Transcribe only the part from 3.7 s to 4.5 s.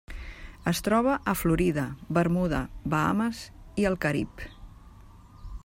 i el Carib.